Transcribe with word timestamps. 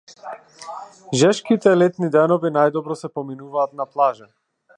Жешките 1.23 1.73
летни 1.81 2.09
денови 2.17 2.53
најдобро 2.57 2.99
се 3.03 3.13
поминуваат 3.19 3.79
на 3.83 3.91
плажа. 3.95 4.29